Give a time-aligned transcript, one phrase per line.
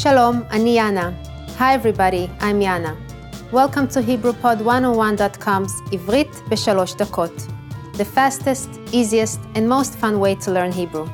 [0.00, 1.14] Shalom, ani Yana.
[1.58, 2.96] Hi everybody, I'm Yana.
[3.52, 7.32] Welcome to HebrewPod101.com's Ivrit בשלוש דקות,
[7.96, 11.08] the fastest, easiest, and most fun way to learn Hebrew.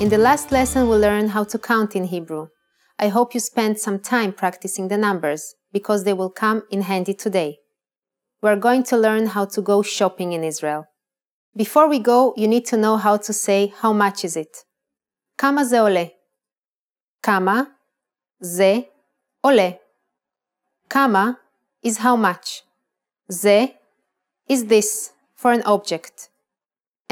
[0.00, 2.46] In the last lesson, we learned how to count in Hebrew.
[2.98, 7.14] I hope you spent some time practicing the numbers, because they will come in handy
[7.14, 7.58] today.
[8.42, 10.86] We're going to learn how to go shopping in Israel.
[11.56, 14.64] Before we go, you need to know how to say how much is it.
[15.38, 16.04] כמה זה עולה?
[17.22, 17.62] כמה
[18.40, 18.74] זה
[19.40, 19.70] עולה.
[20.88, 21.30] כמה
[21.86, 22.62] is how much.
[23.28, 23.64] זה
[24.52, 26.28] is this for an object.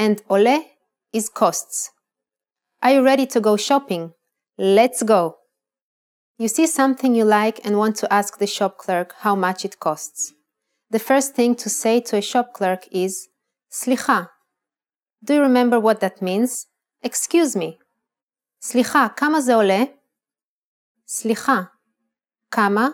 [0.01, 0.57] And עולה
[1.15, 1.91] is costs.
[2.83, 4.13] Are you ready to go shopping?
[4.57, 5.35] Let's go!
[6.37, 9.79] You see something you like and want to ask the shop clerk how much it
[9.79, 10.33] costs.
[10.89, 13.29] The first thing to say to a shop clerk is
[13.71, 14.27] סליחה.
[15.23, 16.65] Do you remember what that means?
[17.03, 17.77] Excuse me.
[18.61, 19.83] סליחה, כמה זה עולה?
[21.07, 21.61] סליחה,
[22.51, 22.87] כמה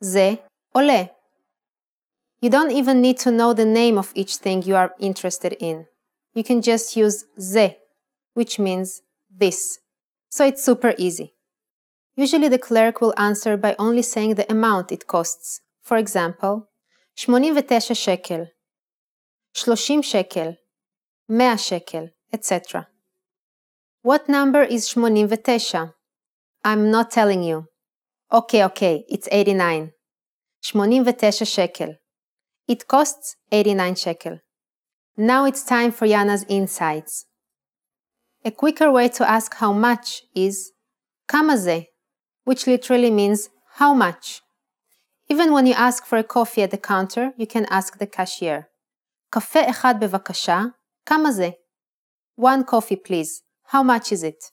[0.00, 0.34] זה
[0.72, 1.02] עולה?
[2.42, 5.86] You don't even need to know the name of each thing you are interested in.
[6.34, 7.68] You can just use זה,
[8.34, 9.78] which means this.
[10.30, 11.32] So it's super easy.
[12.16, 15.60] Usually the clerk will answer by only saying the amount it costs.
[15.82, 16.68] For example,
[17.16, 18.44] 89 שקל,
[19.54, 20.50] 30 שקל,
[21.28, 22.86] 100 שקל, etc.
[24.02, 25.92] What number is 89?
[26.64, 27.66] I'm not telling you.
[28.32, 29.92] Okay, okay, it's 89.
[30.74, 31.94] 89 shekel.
[32.66, 34.40] It costs 89 shekel.
[35.16, 37.26] Now it's time for Yana's insights.
[38.44, 40.72] A quicker way to ask how much is
[41.28, 41.80] כמה זה,
[42.44, 44.42] which literally means how much.
[45.28, 48.66] Even when you ask for a coffee at the counter, you can ask the cashier.
[49.30, 50.60] קפה אחד בבקשה,
[51.06, 51.48] כמה זה?
[52.40, 53.42] One coffee please.
[53.72, 54.50] How much is it?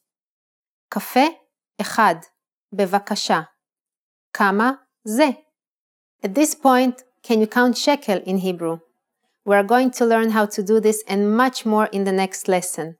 [0.89, 1.25] קפה
[1.81, 2.15] אחד,
[2.73, 3.41] בבקשה.
[4.33, 4.71] כמה
[5.03, 5.29] זה?
[6.25, 8.77] At this point, can you count shekel in Hebrew?
[9.45, 12.47] We are going to learn how to do this and much more in the next
[12.47, 12.95] lesson.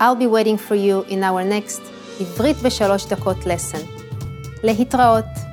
[0.00, 1.80] I'll be waiting for you in our next
[2.20, 4.02] עברית בשלוש דקות lesson.
[4.62, 5.45] להתראות.